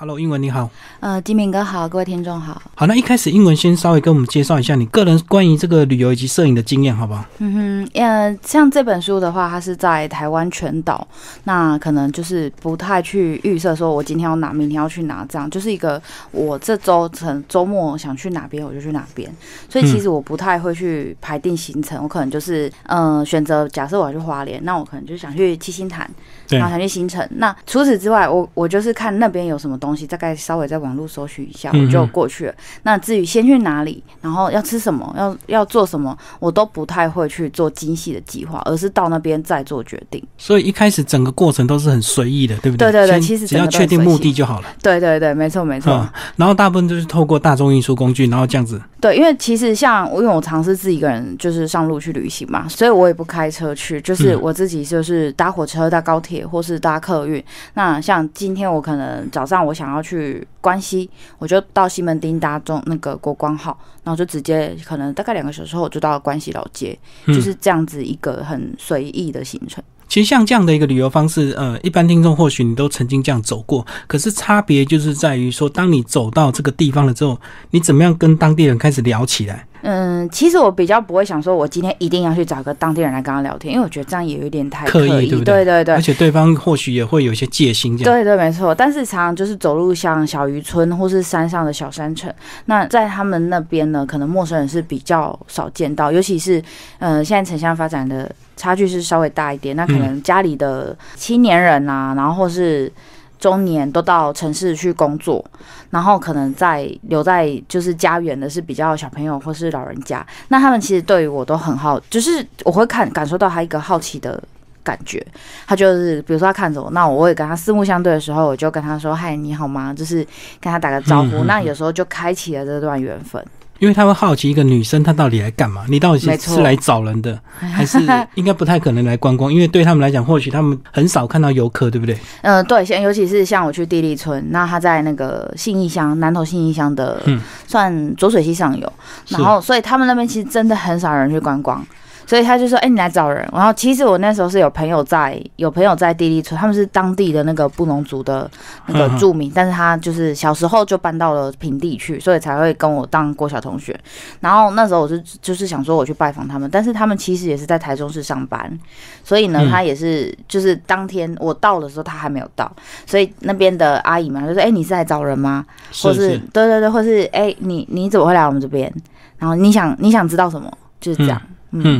[0.00, 0.70] Hello，英文你好。
[1.00, 2.62] 呃，金明哥好，各位听众好。
[2.76, 7.24] 好，那一开始英文先稍微跟我们介绍一下你个人关于这个旅游以及摄影的经验，好不好？
[7.38, 11.04] 嗯哼，呃，像这本书的话，它是在台湾全岛，
[11.42, 19.28] 那可能就是不太去预设说我今天要哪，明天要去哪，这样就是一个我这周成周末想去哪边我就去哪边，
[19.68, 26.08] 所以其实我不太会去排定行程，我可能就是呃选择，假设我要去花莲，那我可能就想去七星潭，
[26.50, 27.28] 然后想去新城。
[27.32, 29.87] 那除此之外，我我就是看那边有什么东。
[29.88, 32.54] 东西大概稍微在网络搜寻一下，我就过去了。
[32.82, 40.22] 那至于先去哪里，然后要吃什么，要要做什么，我都不太会去做精细的计划，而是到那边再做决定。
[40.36, 42.92] 所以一开始整个过程都是很随意的，对不对？
[42.92, 44.68] 对对对，其实只要确定目的就好了。
[44.82, 46.06] 对对对，没错没错。
[46.36, 48.80] 然后大部分就是透过大众运输工具，然后这样子。
[49.00, 57.42] 对，因为其实像我因为我尝试自己一个人就是上路去旅行嘛，所以我也不开车去，就是我自己就是搭火车、搭高铁或是搭客运。
[57.74, 60.46] 那像今天我可能早上我想要去。
[60.60, 66.98] 关西，我就到西门町搭中那个国光号，然后就直接可能大概两个小时后，我就到了关西老街，
[67.28, 69.82] 就是这样子一个很随意的行程。
[70.08, 77.38] 其实像这样的一个旅游方式，呃，一般听众或许你都曾经这样走过，可是差别就是在于说，当你走到这个地方了之后，
[77.70, 79.67] 你怎么样跟当地人开始聊起来？
[79.82, 85.56] 嗯，其实我比较不会想说，我今天一定要去找个当地人来跟他聊天，因为我觉得这样也有点太刻意，对不对？
[85.56, 85.94] 对对对。
[85.94, 88.12] 而且对方或许也会有一些戒心，这样。
[88.12, 88.74] 对对，没错。
[88.74, 92.32] 但是常常就是走入像小渔村或是山上的小山城，
[92.64, 96.62] 那在他们那边呢，可能陌生人是比较少见到，尤其是
[96.98, 102.92] 呃，现在城乡发展的差距是稍微大一点，那可能家里的青年人啊，然后或是。
[103.38, 105.44] 中年都到城市去工作，
[105.90, 114.42] 然后可能在留在就是家园的是比较小朋友或是老人家，那他们其实对于我都很好，就是我会看感受到他一个好奇的
[114.82, 115.24] 感觉，
[115.66, 119.94] 他就是比如说他看着我，那我会跟他四目相对的时候，我就跟他说嗨，你好吗？
[119.94, 120.16] 就是
[120.60, 123.44] 跟他打个招呼，那有时候就开启了这段缘分。
[123.78, 125.84] 因为他会好奇一个女生她到底来干嘛？
[125.88, 127.98] 你到底是是来找人的， 还是
[128.34, 129.52] 应该不太可能来观光？
[129.52, 132.18] 因为对他们来讲，或许他们很少看到游客，对不对？
[132.42, 138.92] 嗯，对，像尤其是像我去地利村，那他在那个信义乡南投信义乡的，嗯算浊水溪上游，
[139.28, 141.84] 然后所以他们那边其实真的很少人去观光。
[142.28, 148.48] 所以他就说：“哎，你来找人。”然后其实我那时候是有朋友在，有朋友在地利村，他们是当地的那个布农族的
[148.84, 153.98] 那个住民，但是他就是小时候就搬到了平地去，所以才会跟我当国小同学。
[154.40, 158.78] 然后那时候我是就是想说我去拜访他们，但是他们其实也是在台中市上班，
[159.24, 162.70] 所以呢，他也是就是当天我到的时候他还没有到，
[163.06, 165.64] 所以那边的阿姨嘛就说：“哎，你是来找人吗？
[166.02, 168.92] 或是对对对，或是哎，你你怎么会来我们这边？
[169.38, 170.70] 然后你想你想知道什么？
[171.00, 171.54] 就是这样。”嗯，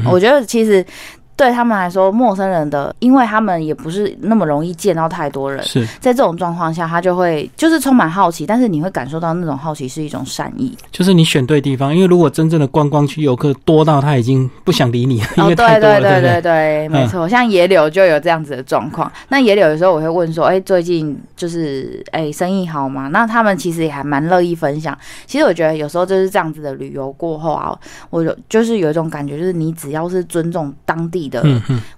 [0.04, 0.84] 我觉得其实。
[1.38, 19.08] 对他们来说，陌生人的，因为他们也不是那么容易见到太多人，是在这种状况下，他就会就是充满好奇，但是你会感受到那种好奇是一种善意，就是你选对地方，因为如果真正的观光区游客多到他已经不想理你，因为太多了，对对对对对，没错，像野柳就有这样子的状况。
[19.28, 23.06] 那野柳有时候我会问说，哎，最近就是哎生意好吗？
[23.12, 24.98] 那他们其实也还蛮乐意分享。
[25.24, 27.78] 其实我觉得有时候就是这样子的旅游过后啊，
[28.10, 31.27] 我就就是有一种感觉，就是你只要是尊重当地。
[31.28, 31.44] 的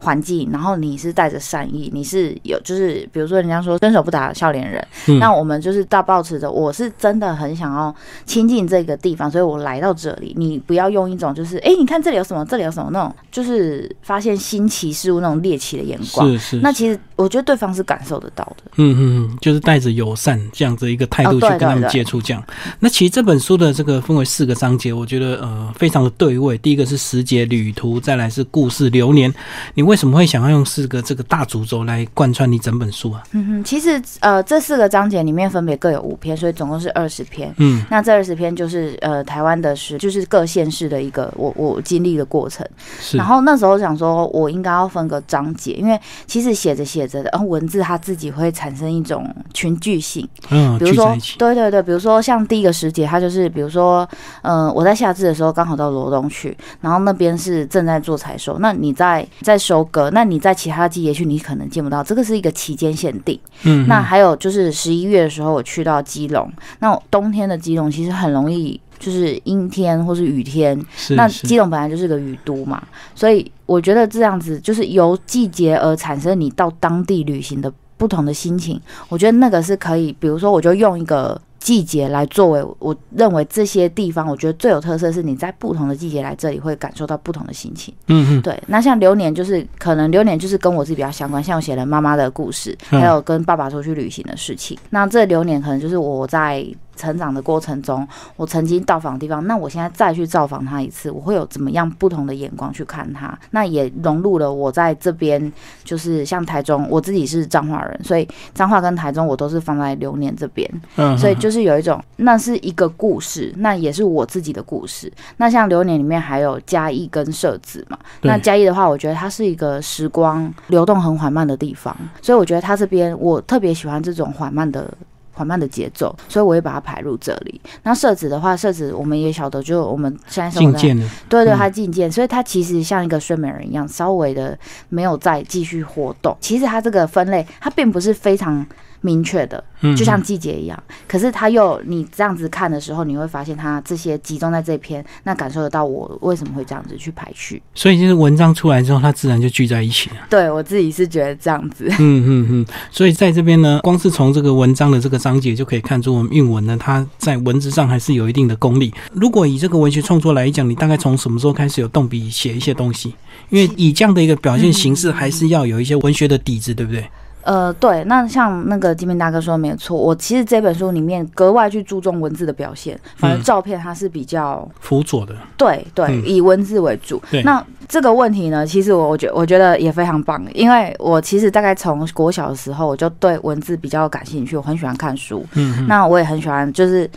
[0.00, 4.84] 环境，然后你是带着善意，你是有就是比如说人家说伸手不打笑脸人，
[5.20, 10.34] 那我们就是大抱持着，我是真的很想要亲近这个地方，所以我来到这里。
[10.36, 16.26] 你不要用一种就是哎，你看这里有什么，这里有什么那种，就是发现新奇事物那种猎奇的眼光。
[16.32, 18.70] 是是，那其实我觉得对方是感受得到的。
[18.76, 19.00] 嗯嗯
[19.30, 22.42] 嗯，就是带着友善这样子一个态度去跟他们接触，这样。
[22.78, 26.56] 那其实这本书的这个分为四个章节，我觉得呃非常的对位。
[26.58, 29.32] 第一个是时节旅途，再来是故事流年。
[29.74, 33.22] 你为什么会想要用四个这个大主轴来贯穿你整本书啊？
[33.32, 37.52] 嗯哼，其实呃，这四个章节里面分别各有五篇，所以总共是二十篇。
[37.58, 42.66] 嗯，那这二十篇就是呃台湾的是就是各县市的一个我我经历的过程。
[43.00, 43.16] 是。
[43.16, 50.26] 然后那时候想说，我应该要分个章节，因为其实写着写然后文字它自己会产生一种群聚性。
[50.50, 54.08] 嗯，比如说，对对对，比如说像第一个时节，它就是比如说，
[54.42, 59.00] 嗯，我在夏至的时候刚好到罗东去，然后那边是正在做采收，那你在。
[59.00, 62.04] 在在收割，那你在其他季节去，你可能见不到。
[62.04, 63.36] 这个是一个期间限定。
[63.64, 66.48] 嗯，那还有就是十一月的时候，我去到基隆，
[66.78, 70.80] 那冬天的基隆其实很容易就是阴天或是雨天。
[71.16, 72.80] 那基隆本来就是个雨都嘛，
[73.16, 78.80] 所以我觉得这样子就是由季节而产生你到当地旅行的不同的心情。
[79.08, 81.40] 我觉得那个是可以，比如说我就用一个。
[81.60, 87.92] 季节来作为我认为这些地方，我觉得最有特色是你在不同的季节来这里会感受到不同的心情。
[88.06, 88.58] 嗯嗯，对。
[88.68, 94.76] 那像流年就是可能流年就是跟我自己比较相关，像我写了妈妈的故事，还有跟爸爸出去旅行的事情。
[94.88, 96.66] 那这流年可能就是我在。
[97.00, 98.06] 成长的过程中，
[98.36, 103.36] 我曾经到访的地方，那我现在再去造访他一次，我会有怎么样不同的眼光去看他？
[103.52, 105.50] 那也融入了我在这边，
[105.82, 115.10] 就是像台中，我自己是彰化人，所以彰化跟台中我都是放在流年这边，嗯，所以就是有一种，那是一个故事，那也是我自己的故事。
[115.38, 124.92] 那像流年里面还有嘉义跟社子嘛，那嘉义的话，我觉得它是一个时光流动很缓慢的地方，所以我觉得它这边我特别喜欢这种缓慢的。
[125.40, 127.58] 缓慢的节奏，所以我会把它排入这里。
[127.82, 134.58] 那设置的话，设置我们也晓得，就我们现在进件对对，它进件，所以它其实像一个睡美人一样，稍微的
[134.90, 136.36] 没有再继续活动。
[136.42, 138.66] 其实它这个分类，它并不是非常。
[139.00, 139.62] 明确的，
[139.96, 140.82] 就像季节一样。
[141.08, 147.62] 可是它又，你这样子看的时候，你会发现它这些集中在这篇，那感受得到我为什么会这样子去排序。
[147.74, 150.16] 所以就是文章出来之后，它自然就聚在一起了。
[150.28, 151.86] 对我自己是觉得这样子。
[151.98, 152.66] 嗯嗯嗯。
[152.90, 158.92] 所以在这边呢，光是从这个文章的这个章节就可以看出，我们韵文呢，它在文字上还是有一定的功力。
[159.12, 163.14] 如果以这个文学创作来讲，你大概从什么时候开始有动笔写一些东西？
[163.48, 167.04] 因为以这样的一个表现形式，还是要有一些文学的底子，对不对？
[167.42, 177.20] 呃，对，那像那个金明大哥说的没有错，我其实这本书里面格外去注重文字的表现，反正照片它是比较辅佐的，对对，以文字为主。
[177.44, 187.10] 那这个问题呢，其实我我觉我觉得也非常棒，因为我其实大概从国小的时候我就对文字比较感兴趣，我很喜欢看书，嗯，那我也很喜欢就是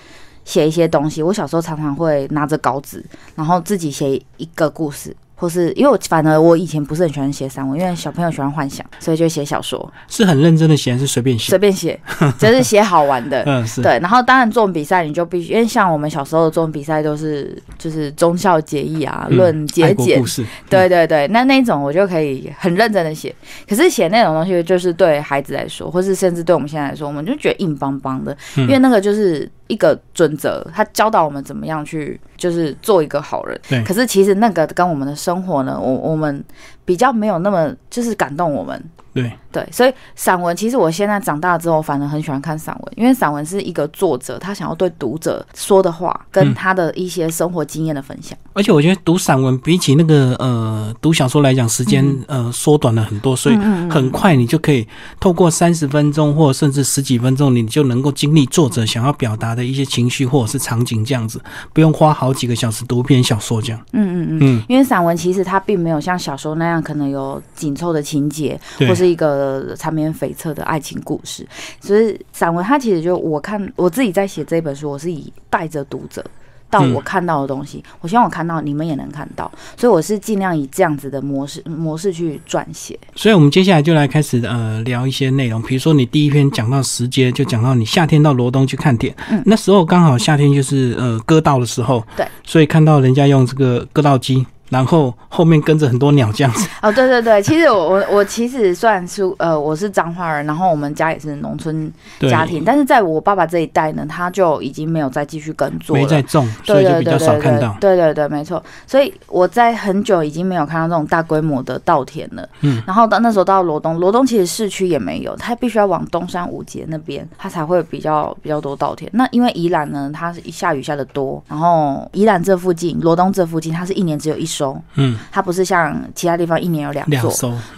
[0.45, 1.21] 写一些东西。
[1.21, 3.03] 我小时候常常会拿着稿纸，
[3.35, 5.15] 然后自己写一个故事。
[5.43, 9.93] 或是因为我反而我以前不是很喜欢写散文，因为小朋友喜欢幻想，所以就写小说。
[10.07, 11.49] 是很认真的写，还是随便写？
[11.49, 11.99] 随便写，
[12.39, 13.43] 只是写好玩的。
[13.45, 13.99] 嗯，是对。
[13.99, 20.17] 然后当然作文比赛你就必须，因为像我们小时候的作文比赛都是就是忠孝节义啊，论节俭。
[20.17, 20.45] 故事。
[20.69, 23.35] 对对对，那那种我就可以很认真的写。
[23.67, 29.51] 可是写那种东西，就是对孩子来说，或是甚至对我们现在来说，我们就觉得硬邦邦的，因为那个就是。
[29.73, 33.59] 一个准则，他教导我们怎么样去，就是做一个好人。
[33.67, 33.83] 对。
[33.83, 36.43] 可是其实那个跟我们的生活呢，我我们
[36.85, 38.83] 比较没有那么就是感动我们。
[39.13, 48.35] 对对，所以散文其实我现在长大之后，反而很喜欢看散文，因为散文是一个作者他想要对读者说的话，跟他的一些生活经验的分享。
[48.53, 53.55] 而且我觉得读散文比起那个呃读小说来讲，时间呃缩短了很多，所以
[53.87, 54.87] 很快你就可以
[55.19, 61.39] 透过三十分钟或甚至十几分钟，你就能够经历作者想要表达的一些情绪或者是场景这样子，
[61.71, 63.79] 不用花好几个小时读一篇小说这样。
[63.91, 69.13] 嗯嗯嗯，因为散文其实它并没有像小说那样可能有紧凑的情节，或是。
[69.13, 71.45] 一个缠绵悱恻的爱情故事，
[71.79, 76.25] 所以散文它其实就我看我自己在写这本书，我是以带着读者
[76.71, 82.97] 到我看到的东西，我希望我看到你们也能看到，所以我是尽量以这样子的模式模式去撰写。
[83.15, 94.43] 所以，我们接下来就来开始呃聊一些内容，比如说你第一篇讲到时间，就讲到你夏天到罗东去看点，嗯，那时候刚好夏天就是呃割稻的时候，对，所以看到人家用这个割稻机。
[94.73, 101.91] 然后后面跟着很多鸟这样子哦，对对对，其实我我我其实算是呃我是彰化人，然后我们家也是农村
[102.21, 107.77] 家庭，但是在我爸爸这一代呢，他就已经没有再继续耕作，没在种，所以就比较少看到。
[107.79, 108.61] 对对对，没错。
[108.87, 112.49] 所以我在很久已经没有看到这种大规模的稻田了。
[112.61, 119.09] 嗯，然后到那时候到罗东，罗东其实市区也没有，它必须要往东山五节那边，它才会比较比较多稻田。
[119.13, 124.62] 那因为宜兰呢，它是一下雨下的多，然后宜兰这附近，罗东这附近，它是一年只有一收。
[124.95, 127.31] 嗯，它不是像其他地方一年有两座，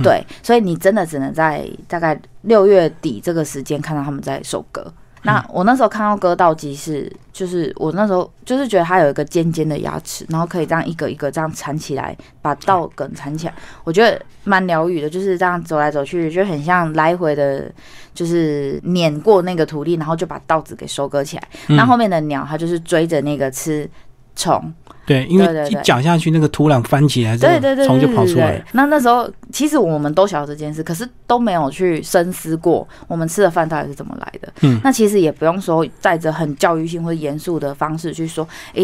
[0.04, 4.92] 对，所以你真的只能在大概六月底这个时间看到他们在收割。
[5.24, 17.72] 那我那时候看到割稻机是，就是我那时候就是觉得它有一个尖尖的牙齿，然后可以这样一个一个这样缠起来，把稻梗缠起来，我觉得蛮疗愈的，就是这样走来走去，就很像来回的，
[18.14, 21.48] 就是碾过那个土地，然后就把稻子给收割起来。
[21.70, 23.90] 那后面的鸟，它就是追着那个吃
[24.36, 24.72] 虫。
[25.06, 28.64] 对，因为一搅下去，那个土壤翻起来，对对对，虫就跑出来。
[28.72, 34.52] 那那时候其实我们都晓得这件事，可是都没有去深思过，我们吃的饭到底是怎么来的。
[34.62, 38.82] 嗯，那其实也不用说带着很教育性或者严肃的方式去说，哎，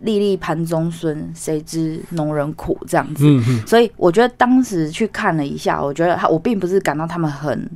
[0.00, 3.24] 粒粒盘中孙，谁知农人苦这样子。
[3.26, 3.66] 嗯嗯。
[3.66, 7.68] 所以我觉得当时去看了一下，我觉得他，我并不是感到他们很。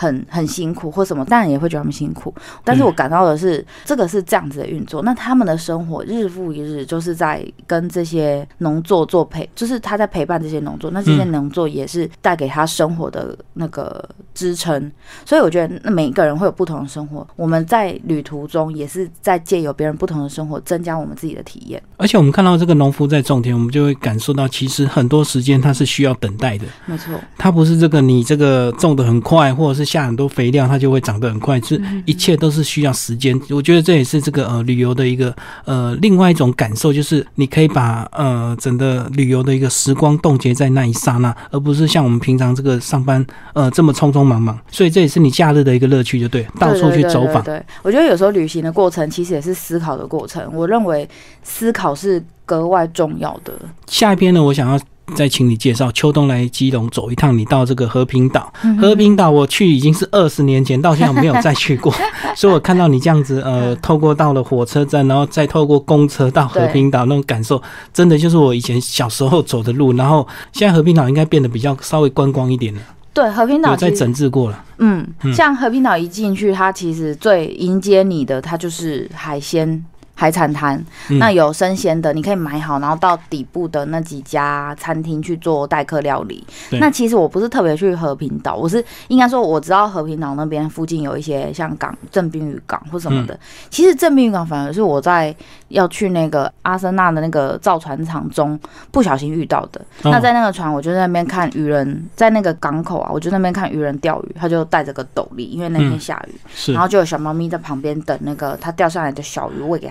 [0.00, 2.32] 很很辛苦或什么，当然也会觉得他们辛苦。
[2.62, 5.02] 但是我感到的是，这个是这样子的运作。
[5.02, 10.92] 那他们的生活日复一日，就是在跟这些农作做陪，就是他在陪伴这些农作。
[10.92, 14.90] 那这些农作也是带给他生活的那个支撑。
[15.26, 17.26] 所以我觉得，那每一个人会有不同的生活。
[17.34, 21.82] 我们在旅途中也是在借由别人不同的生活，增加我们自己的体验。
[21.96, 26.64] 而且我们看到这个农夫在种田，我们就会感受到，其实很多时间他是需要等待的。
[26.86, 33.38] 没错，他不是这个你这个种的很快，或者是下很多肥料，它就会长得很快，是一切都是需要时间。
[33.50, 44.58] 我觉得这也是这个呃旅游的一个呃另外一种感受，就是你可以把呃整个旅游的一个时光冻结在那一刹那，而不是像我们平常这个上班呃这么匆匆忙忙。
[44.70, 47.42] 所以这也是你假日的一个乐趣，就对，到处去走访。
[47.42, 50.46] 对，我觉得有时候旅行的过程其实也是思考的过程。
[50.52, 51.08] 我认为
[51.42, 53.52] 思考是格外重要的。
[53.86, 54.78] 下一篇呢，我想要。
[55.14, 58.52] 再请你介绍秋冬来基隆走一趟，你到这个和平岛。
[58.80, 61.92] 和平岛我去已经是二十年前，到现在没有再去过，
[62.36, 67.60] 所以我看到你这样子，呃，透过到了火车站，然后再透过公车到和平岛那种感受，
[67.92, 69.92] 真的就是我以前小时候走的路。
[69.94, 72.80] 然后现在和平岛应该变得比较稍微观光一点了。
[73.12, 74.64] 对，和平岛在整治过了。
[74.78, 79.84] 嗯，像和平岛一进去，它其实最迎接你的，它就是海鲜。
[80.20, 80.84] 海产摊，
[81.20, 86.44] 那有生鲜的，你可以买好，然后到底部的那几家餐厅去做待客料理。
[86.80, 93.38] 那其实我不是特别去和平岛，我是应该说我知道和平岛那边附近有一些像港正滨渔港或什么的。
[93.70, 95.32] 其实正滨渔港反而是我在
[95.68, 98.58] 要去那个阿森纳的那个造船厂中
[98.90, 99.80] 不小心遇到的。
[100.02, 109.86] 那在那个船，我就在那边看渔人，在那个港口啊，我就那边看渔人钓鱼，他就带着个斗笠，因为那天下雨，然后就有小猫咪在旁边等那个他钓上来的小鱼喂给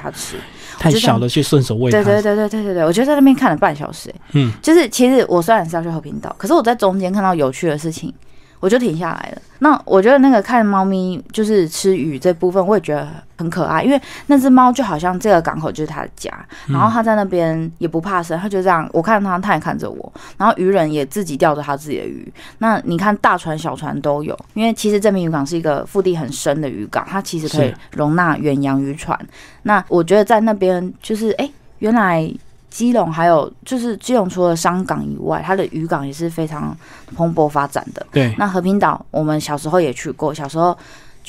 [0.77, 0.89] 他。
[0.89, 1.89] 太小了，去顺手喂。
[1.89, 8.13] 对对对对对对对，我觉得在那边看了半小时，嗯，就是其实我虽然是要去和平岛，可是我在中间看到有趣的事情。
[8.59, 9.41] 我就停下来了。
[9.59, 16.31] 那我觉得那个看猫咪就是吃鱼这部分，我也觉得很可爱，因为那只猫就好像这个港口就是它的家，
[16.67, 20.13] 然后它在那边也不怕生，它就这样，我看它，它也看着我。
[20.37, 22.31] 然后渔人也自己钓着它自己的鱼。
[22.59, 29.19] 那你看大船小船都有，因为其实这名渔港是一个腹地很深的渔港，它其实可以容纳远洋渔船。
[29.63, 31.49] 那我觉得在那边就是哎，
[31.79, 32.31] 原来。
[32.69, 36.75] 基隆还有就是基隆，除了商港以外，它的渔港也是非常
[37.15, 38.05] 蓬勃发展的。
[38.11, 40.77] 对，那和平岛我们小时候也去过，小时候。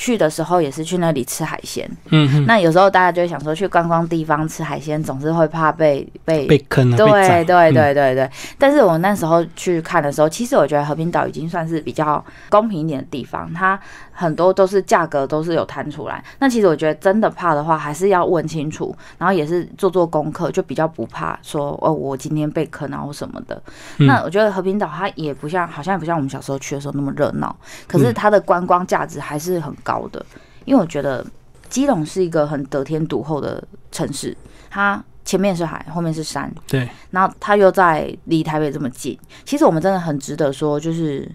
[0.00, 8.31] 去的时候也是去那里吃海鲜，嗯，那有时候大家就会想说去观光地方吃海鲜，总是会怕被被被坑，对对对对对。
[8.57, 13.76] 但是我那时候去看的时候，其实我觉得和平岛已经算是比较公平一点的地方，它
[14.12, 16.23] 很多都是价格都是有摊出来。
[16.38, 23.61] 那其实我觉得真的怕的话，还是要问清楚，然后也是做做功课，就比较不怕说哦我今天被坑啊或什么的。
[23.97, 27.57] 那我觉得和平岛它也不像，好像也不像我们小时候去的时候那么热闹，
[27.88, 29.75] 可是它的观光价值还是很。
[29.88, 30.25] 高的，
[30.64, 31.25] 因为我觉得
[31.71, 34.37] 基隆是一个很得天独厚的城市，
[34.68, 41.30] 它前面是海，后面是山，对，然后它又在离台北这么近，其实我们真的很值得说，就是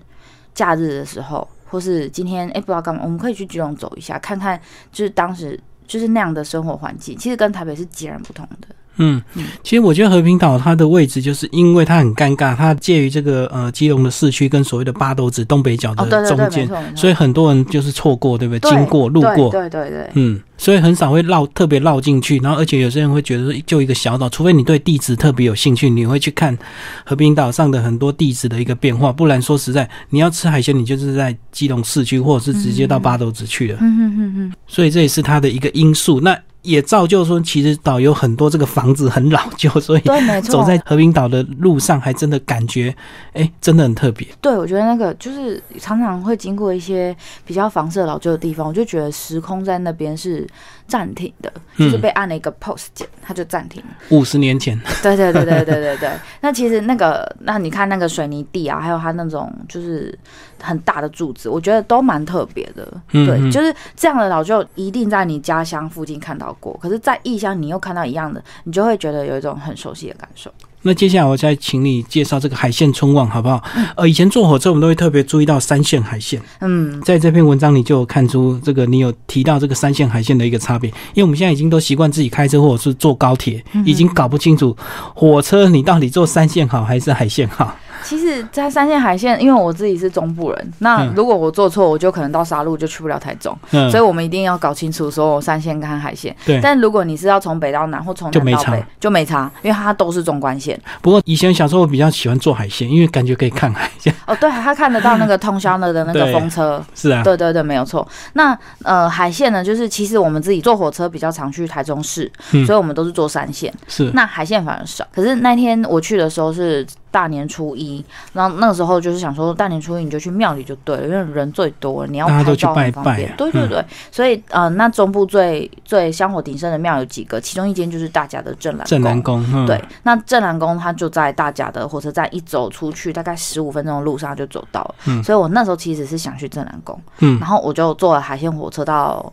[0.53, 4.59] 假日的时候，或是今天哎不知道干嘛，我们可以去基隆走一下，看看
[4.91, 8.67] 就是当时就是那样的生活环境，其实跟台北是截然不同的。
[8.97, 9.21] 嗯，
[9.63, 18.69] 其实我觉得和平岛它的位置就是因为它很尴尬，它介于这个呃基隆的市区跟所谓的八斗子东北角的中间，所以很多人就是错过，对不对？
[18.69, 26.57] 经过路过，对对对，嗯，所以很少会绕特别绕进去，然后而且有些人会觉得说就一个小岛，除非你对地质特别有兴趣，你会去看
[27.03, 36.19] 和平岛上的很多地质的一个变化，不然说实在，你要吃海鲜，你就是在基隆市区或者是直接到八斗子去了，嗯嗯嗯嗯，所以这也是它的一个因素。
[36.21, 40.01] 那也造就说，其实岛有很多这个房子很老旧，所以
[40.41, 42.95] 走在和平岛的路上，还真的感觉，
[43.33, 44.27] 哎，真的很特别。
[44.41, 47.15] 对，我觉得那个就是常常会经过一些
[47.45, 50.47] 比较房舍老旧的地方，我就觉得时空在那边是
[50.87, 53.83] 暂停的，就是被按了一个 pause 键，它就暂停。
[54.09, 54.79] 五十年前。
[55.01, 56.09] 对对对对对对对。
[56.39, 60.17] 那其实那个，那你看那个水泥地啊，还有它那种就是
[60.63, 62.87] 很大的柱子，我觉得都蛮特别的。
[63.11, 66.55] 对，就是这样的老旧，一定在你家乡附近看到。
[66.59, 70.49] 过，可是，在异乡你又看到一样的，你就会觉得有一种很熟悉的感受。
[70.83, 73.61] 那接下来我再请你介绍这个海线春望好不好？
[73.95, 76.41] 呃，以前坐火车我们都会特别注意到三线海线。
[76.61, 80.89] 嗯，在这篇文章里就有看出这个，你有提到这个三线海线的一个差别。
[80.89, 84.75] 因为我们现在已经都习惯自己开车或者是坐高铁，已经搞不清楚
[85.15, 87.75] 火车你到底坐三线好还是海线好。
[88.03, 93.57] 其实，在三线海线，因为我自己是中部人，那如果我做错，我就可能到沙鹿就去不了台中，
[93.89, 96.35] 所以我们一定要搞清楚所有三线跟海线。
[96.45, 100.79] 对，但如果你是要从北到南或从南到北，就没差，因为它都是中关线。
[101.01, 104.13] 不过以前小时候我比较喜欢坐海线，因为感觉可以看海线。
[104.27, 106.83] 哦，对，他看得到那个通宵的的那个风车。
[106.93, 108.07] 是啊，对对对，没有错。
[108.33, 112.31] 那呃，海线呢，就是其实我们自己坐火车比较常去台中市，
[112.65, 113.73] 所以我们都是坐三线。
[113.87, 115.05] 是，那海线反而少。
[115.13, 116.85] 可是那天我去的时候是。
[117.13, 118.03] 大年初一，
[118.33, 123.31] 然后那个时候就是想说，大年初一你就去庙里就对了，因为人最多，你要拍照很方便。
[123.37, 127.39] 对对对，所以呃，那中部最最香火鼎盛的庙有几个？
[127.39, 129.45] 其中一间就是大甲的镇南镇南宫。
[129.67, 134.95] 对，那镇南宫它就在大甲的火车站，一走出去大概十五分钟的路上就走到了。
[135.05, 136.99] 嗯，所以我那时候其实是想去镇南宫。
[137.19, 139.31] 嗯，然后我就坐了海鲜火车到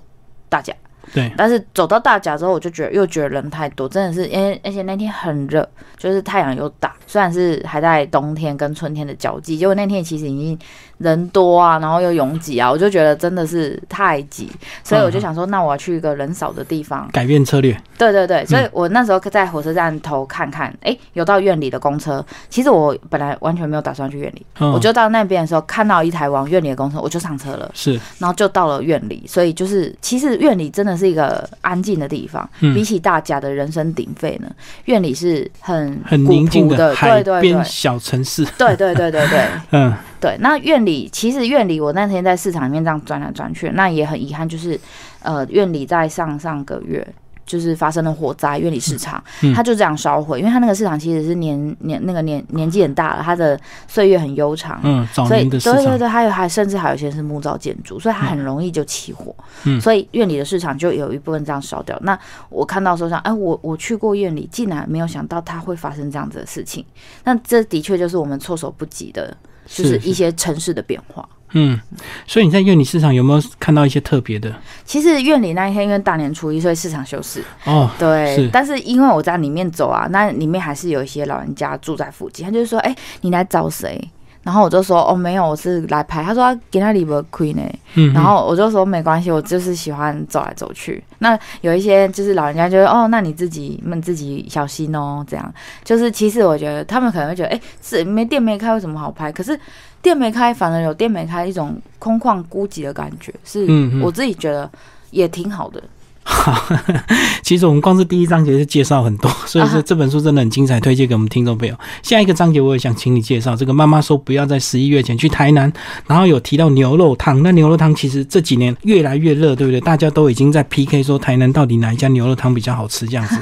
[0.51, 0.75] 大甲。
[1.13, 10.59] 对，但是走到大甲之后，我就觉得又觉得人太多，真的是因为而且那天很热，就是太阳又大，虽然是还在冬天跟春天的交际，结果那天其实已经。
[11.01, 14.51] 人多啊，然后又拥挤啊，我就觉得真的是太挤，
[14.85, 17.75] 所以我就想说，那我要去一个人少的地方，改变策略。
[17.97, 22.25] 对对对，所以我那时候在火车站头看看，哎，有到院里的公车。
[22.51, 27.71] 其实我本来完全没有打算去院里，我就到那边的时候看到一台往院里的公车，我就上车了。
[27.73, 34.51] 是，然后就到了院里，所以就是其实院里真的是一个安静的地方，比起大家的人声鼎沸呢，
[34.85, 38.45] 院里是很很宁静的海边小城市。
[38.59, 39.95] 对对对对对， 嗯。
[40.21, 44.79] 对，那院里其实院里，我那天在市场里面这样转来转去，那也很遗憾，就是
[45.23, 47.07] 呃，院里在上上个月
[47.47, 49.23] 就是发生了火灾，院里市场
[49.55, 53.59] 它就这样烧毁，因为它那个市场其实是年年那个年年纪很大了，它的
[53.89, 59.35] 岁月很悠长，嗯，所以对对对，还有还甚至还有一些是木造建筑，所以它很容易就起火，
[59.65, 61.99] 嗯，所以院里的市场就有一部分这样烧掉。
[62.03, 62.17] 那
[62.51, 66.85] 我看到说像，哎，我我去过院里，竟然没有想到它会发生这样子的事情，
[67.25, 69.35] 那这的确就是我们措手不及的。
[69.73, 71.79] 就是一些城市的变化，嗯，
[72.27, 74.53] 所以你在院里市场有没有看到一些特别的？
[74.85, 77.89] 其实院里那一天因为大年初一，所以市场休市哦。
[77.99, 84.11] 对，但是因为我在里面走啊，那里面还是有一些老人家住在附近，他就是说，哎，你来找谁？
[84.43, 86.23] 然后我就说哦没有，我是来拍。
[86.23, 87.63] 他说给他里边亏呢。
[87.95, 88.13] 嗯。
[88.15, 91.03] 然后我就说没关系，我就是喜欢走来走去。
[91.19, 95.25] 那有一些就是老人家就得哦，那你自己们自己小心哦。
[95.29, 95.55] 这样
[95.85, 99.31] 就是其实我觉得他们可能会觉得哎，是没店没开，为什么好拍？
[99.31, 99.59] 可是
[100.01, 103.67] 店没开，反而有店没开一种空旷孤寂的感觉，是
[104.03, 104.71] 我自己觉得
[105.11, 105.83] 也挺好的。
[107.43, 111.75] 其实我们光是第一章节就介绍很多， 所以说这本书真的很精彩，推荐给我们听众朋友。
[112.03, 115.71] 下一个章节我也想请你介绍这个妈妈说不要在十一月前去台南，
[116.07, 117.43] 然后有提到牛肉汤。
[117.43, 119.81] 那牛肉汤其实这几年越来越热，对不对？
[119.81, 123.37] 大家都已经在 PK 说台南到底哪一家牛肉汤比较好吃这样子。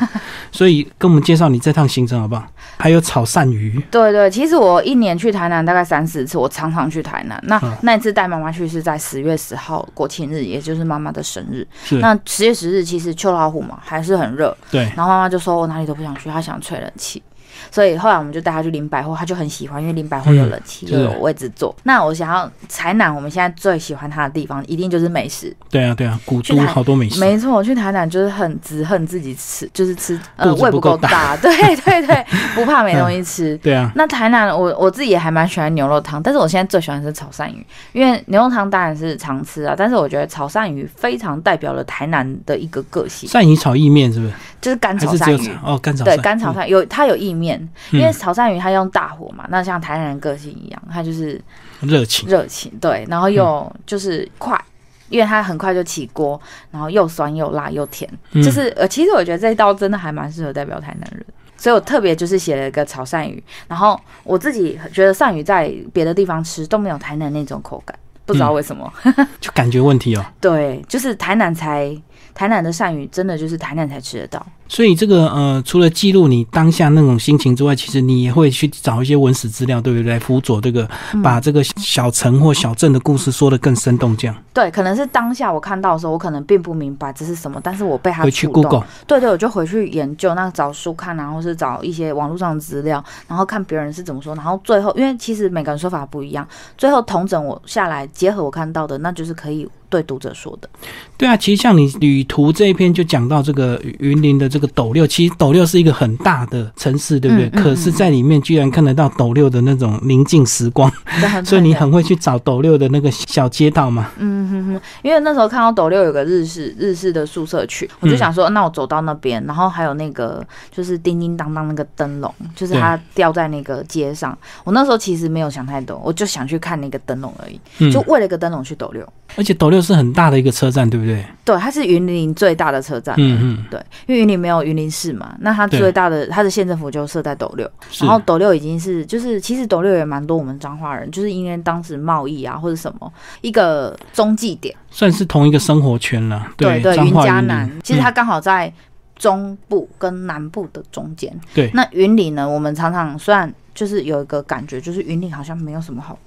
[0.50, 2.44] 所以跟我们介绍你这趟行程好不好？
[2.76, 3.80] 还有炒鳝鱼。
[3.90, 7.42] 对对，其实我一年去台南大概三四次，我常常去台南。
[7.46, 11.66] 那那一次带妈妈去是在十月十号国庆日，也就是妈妈的生日。
[11.98, 14.56] 那十月十日其实秋老虎嘛还是很热。
[14.70, 14.82] 对。
[14.96, 17.22] 然后妈妈就说：“我哪里都不想去，她想吹冷气。”
[17.70, 21.74] 所以后来我们就带他去林百货，他就很喜欢，因为林百货有冷气，又有位置坐。
[21.82, 25.54] 那我想要台南，我们现在最喜欢它的地方，一定就是美食。
[25.70, 27.20] 对啊，对啊，古都好多美食。
[27.20, 31.36] 没错，我去台南就是很只恨自己吃，就是吃呃胃不够大。
[31.42, 33.56] 对对对，不怕没东西吃。
[33.62, 33.90] 对啊。
[33.94, 43.28] 那台南我我自己也还蛮喜欢牛肉汤，但是我现在最喜欢吃炒鳝鱼，因为牛肉汤当然是常吃啊，但是我觉得炒鳝鱼非常代表了台南的一个个性。
[43.28, 44.32] 鳝鱼炒意面是不是？
[44.60, 47.56] 就是干炒鳝鱼哦，干炒对干炒鳝有它有意面，
[47.92, 51.40] 因为炒鳝鱼它用大火嘛，那像台南人个性一样，它就是
[51.80, 52.28] 热情。
[52.28, 54.60] 热情对，然后又就是快，
[55.08, 56.40] 因为它很快就起锅，
[56.72, 61.24] 然后又酸又辣又甜，就是呃，其实我觉得这一道真的还蛮适合代表台南人，
[61.56, 68.92] 所以我特别就是写了一个潮汕鱼，然后我自己觉得鳝鱼在别的地方吃都没有台南那种口感，不知道为什么，
[69.40, 71.96] 就感觉问题哦，对，就是台南才。
[72.38, 80.12] 台南的鳝鱼真的就是台南才吃得到，所以这个呃，除了记录你当下那种心情之外，其实你也会去找一些文史资料，对不对？
[80.12, 80.88] 来辅佐这个，
[81.22, 84.36] 把这个小城或小镇的故事说的更生动，这样。
[84.52, 100.68] 对，可能是当下我看到的时候，我可能并不明白这是什么，但是我被他回去 Google，对对，我就回去研究，那找书看，然后是找一些网络上的资料，然后看别人是怎么说，然后最后，因为其实每个人说法不一样，最后同整我下来，结合我看到的，那就是可以对读者说的。
[101.16, 107.48] 对啊，其实像你旅途这一篇就讲到这个云林的这个斗六，其实斗六是一个很大的城市，对不对？
[107.50, 110.90] 可是，在里面居然看得到斗六的那种宁静时光，
[111.44, 114.10] 所以你很会去找斗六的那个小街道嘛。
[114.18, 124.36] 嗯哼哼，因为那时候看到斗六有个日式日式的宿舍区，我就想说，那我走到那边，然后还有那个就是叮叮当当那个灯笼，就是它吊在那个街上。
[124.64, 129.06] 我那时候其实没有想太多，我就想去看那个灯笼而已，就为了一个灯笼去斗六。
[129.36, 131.24] 而且斗六是很大的一个车站，对不对？
[131.44, 133.14] 对，它是云林最大的车站。
[133.18, 137.70] 嗯嗯，对，因为云林没有云林市嘛，那它最大的它的县政府就设在斗六。
[138.00, 146.46] 然后斗六已经是就是其实斗六也蛮多我们彰化人，就是因为当时贸易啊或者什么一个中继点，算是同一个生活圈了。
[146.56, 148.72] 对对，云嘉南其实它刚好在
[149.16, 151.32] 中部跟南部的中间。
[151.54, 156.18] 对，那云林呢，我们常常虽然就是有一个感觉，就是云林好像没有什么好。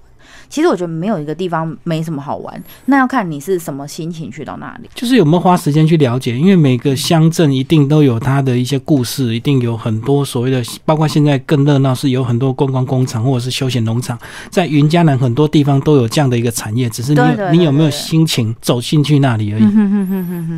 [0.49, 4.89] 其实我觉得没有一个地方没什么好玩，那要看你是什么心情去到那里。
[4.93, 14.17] 就是有没有花时间去了解，因为每个乡镇一定都有它的一些故事，一定有很多所谓的，包括现在更热闹是有很多观光工厂或者是休闲农场，
[14.49, 19.63] 在云嘉南很多地方都有这样的一个产业，只是你你有没有心情走进去那里而已。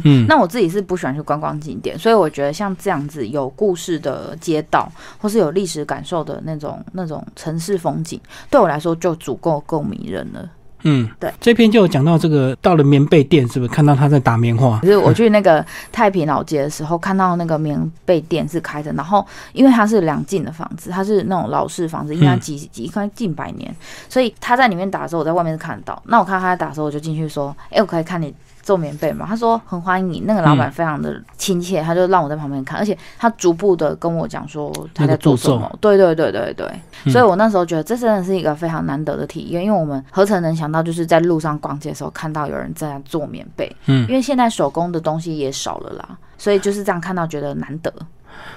[0.04, 9.84] 嗯，那我自己是不喜欢去观光景点，所以我觉得像这样子有故事的街道，或是有历史感受的那种那种城市风景，对我来说就足够够。
[9.84, 10.50] 迷人了，
[10.84, 14.80] 嗯，对，这篇就有讲到这个，到了棉被店是不是看到他在打棉花？
[14.80, 23.76] 就是我去那个太平老街的时候，看到那个棉被店是开着，然后因为它是两进的房子，它是那种老式房子，应该几几快近百年，
[24.08, 26.02] 所以他在里面打的时候，我在外面是看得到。
[26.06, 47.94] 那我看他在打的时候，我就进去说：“哎，我可以看你。”做棉被嘛，他说很欢迎你，那个老板非常的亲切，他就让我在旁边看，而且他逐步的跟我讲说他在做什么，对对对对对，所以我那时候觉得这真的是一个非常难得的体验，因为我们何曾能想到就是在路上逛街的时候看到有人在做棉被，嗯，因为现在手工的东西也少了啦，所以就是这样看到觉得难得。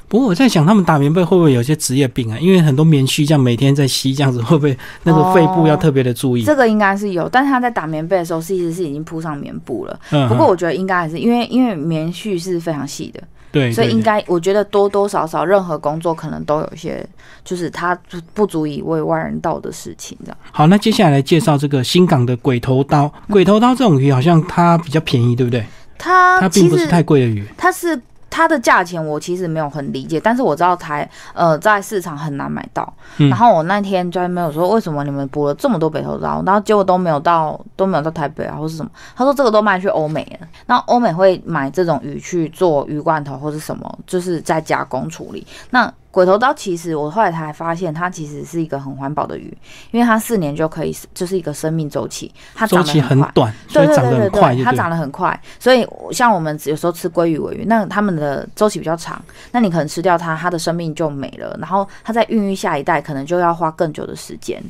[0.08, 2.38] 不过我在想，他们打棉被会不会有些职业病啊？
[2.38, 6.44] 因为很多棉絮这样每天在吸，这样子会不会那个肺部要特别的注意？
[6.44, 9.98] 这个应该是有，但是他在打棉被的时候，其实是已经铺上棉布了。
[10.28, 17.04] 不过我觉得应该还是因为因为棉絮是非常细的，对，所以应该我觉得多多少少任何工作可能都有一些，
[17.44, 20.36] 就是他不不足以为外人道的事情这样。
[20.52, 23.12] 好，那接下来来介绍这个新港的鬼头刀。
[23.28, 25.66] 鬼头刀这种鱼好像它比较便宜，对不对？
[25.98, 28.00] 它它并不是太贵的鱼，它是。
[28.28, 32.92] 它的价钱我其实没有很理解，但是我知道台呃在市场很难买到。
[33.16, 38.90] 然后我那天专门有说为什么你们捕了这么多北头刀，然后结果都没有到都没有到台北啊或是什么？
[39.16, 45.46] 他说这个都卖去欧美了，那欧美会买这种鱼去做鱼罐头或是什么，就是在加工处理。
[45.70, 49.54] 那鬼头刀其实我后来才发现，它其实是一个很环保的鱼，
[49.90, 64.64] 因为它四年就可以，就是一个生命周期，它周期很短，对对对对对，它长得很快，所以像我们有时候吃鲑鱼、尾鱼，那它们的周期比较长，那你可能吃掉它，它的生命就没了，然后它在孕育下一代，可能就要花更久的时间，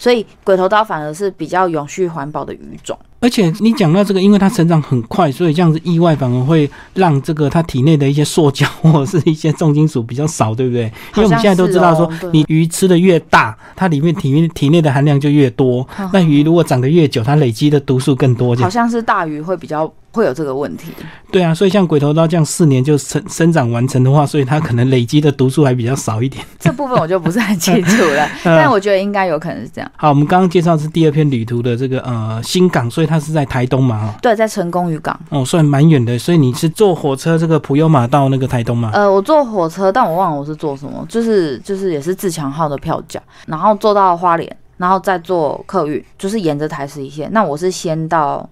[0.00, 2.98] 所以鬼头刀反而是比较永续环保的鱼种。
[3.22, 10.84] 而且你讲到这个，因为它成长很快，所以这样子意外反而会让这个它体内的一些塑胶或者是一些重金属比较少，对不对？
[11.16, 15.86] 因为我们现在都知道说，你鱼吃的越大，它里面体体内的含量就越多。
[16.14, 18.56] 那鱼如果长得越久，它累积的毒素更多。
[18.56, 20.92] 好像是大鱼会比较会有这个问题。
[21.30, 26.42] 对啊，所以像鬼头刀这样四年就生生长完成的话，所以它可能累积的毒素还比较少一点。
[26.58, 29.92] 这部分我就不是很清楚了， 但我觉得应该有可能是这样。
[29.96, 33.10] 好，我们刚刚介绍是第二篇旅途的这个呃新港，所以。
[33.10, 34.14] 它是在台东嘛？
[34.22, 35.18] 对，在成功渔港。
[35.30, 38.92] 哦，算蛮远的，所以你是坐火车这个普悠马到那个台东吗？
[38.94, 47.28] 呃，我坐火车，但我忘了我是坐什么，就是就是也是自强号的票价，然后坐到花莲，然后再坐客运，就是沿着台十一线。
[47.32, 48.48] 那我是先到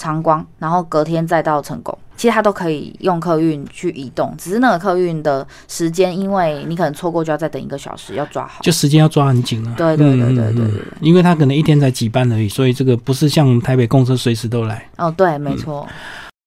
[0.00, 1.96] 长光，然后隔天再到成功。
[2.16, 8.62] 其实它都可以用客运去移动，只是那个客运的时间，因为你可能错过就要再等一个小时，要抓好。
[8.62, 9.74] 就时间要抓很紧啊。
[9.76, 10.82] 对对对对对对。
[11.02, 14.88] 因为它可能一天才几班而已，所以这个不是像台北公车随时都来。
[14.96, 15.86] 哦，对，没错。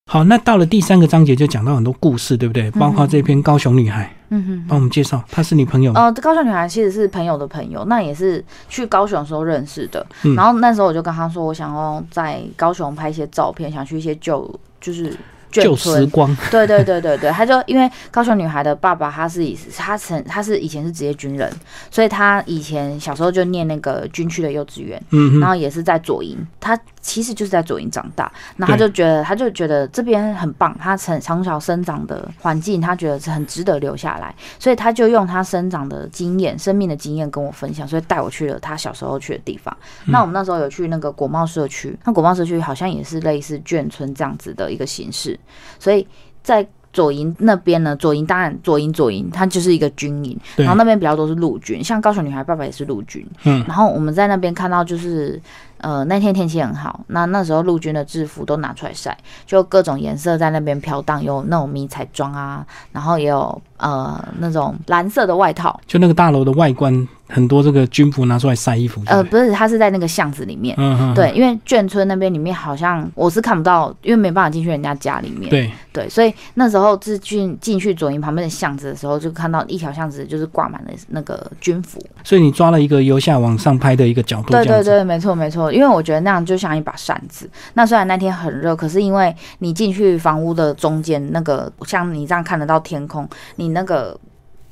[0.06, 2.70] 好，那到了第三个章节就讲到很多故事，对不对？
[2.72, 5.92] 包括这篇高雄女孩，嗯哼，帮我们介绍，她是你朋友。
[5.94, 10.06] 呃，高雄女孩其实是朋友的朋友，那也是去高雄的时候认识的。
[10.36, 14.48] 然后那时候我就跟她说，我想要在高雄拍一些照片，想去一些旧，
[14.80, 15.16] 就是。
[15.50, 21.48] 旧时光，对对对对对， 他就因为高雄女孩的爸爸，他是以他曾他是以前是职业军人，
[21.92, 39.76] 所以他以前小时候就念那个军区的幼稚园，嗯，然后也是在左营，他其实就是在左营长大，那他就觉得他就觉得这边很棒，他从从小生长的环境，他觉得是很值得留下来，所以他就用他生长的经验、生命的经验跟我分享，所以带我去了他小时候去的地方。
[40.06, 45.38] 那我们那时候有去那个国贸社区，那国贸社区好像也是类似眷村这样子的一个形式，
[45.78, 46.08] 所以
[46.42, 46.66] 在。
[46.94, 47.96] 左营那边呢？
[47.96, 53.26] 左营当然左营左营，它就是一个军营，然后那边比较多是陆军，像高雄女孩爸爸也是陆军。
[53.42, 55.42] 嗯，然后我们在那边看到就是，
[55.78, 67.06] 呃，那天天气很好，那那时候陆军的制服都拿出来晒，就各种颜色在那边飘荡，有那种迷彩装啊，然后也有呃那种蓝色的外套，就那个大楼的外观。
[67.26, 75.72] 很多这个军服拿出来晒衣服，呃，不是，他是在那个巷子里面，嗯嗯，对，因为眷村那边里面好像我是看不到，因为没办法进去人家家里面，对。
[75.90, 87.50] 对，所以那时候是进进去左营旁边的巷子的时候，就看到一条巷子就是挂满了那个军服，所以你抓了一个由下往上拍的一个角度，对对对，没错没错，因为我觉得那样就像一把扇子。
[87.74, 94.18] 那虽然那天很热，可是因为你进去房屋的中间那个，像你这样看得到天空，你那个